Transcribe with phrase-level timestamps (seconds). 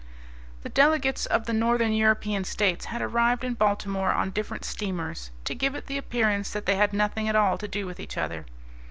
[0.63, 5.53] The delegates of the Northern European States had arrived in Baltimore on different steamers, to
[5.53, 8.47] give it the appearance that they had nothing at all to do with each other.